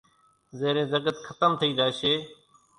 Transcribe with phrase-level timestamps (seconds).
[0.59, 2.13] زيرين زڳت کتم ٿئي زاشي